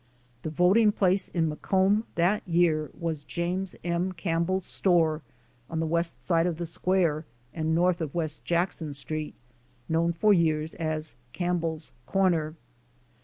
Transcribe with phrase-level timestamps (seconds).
[0.41, 4.13] The voting place in Macomb that year was James M.
[4.13, 5.21] CampbelPs store
[5.69, 9.35] on the west side of the square and north of West Jackson street,
[9.87, 12.55] known for years as CampbelPs Comer.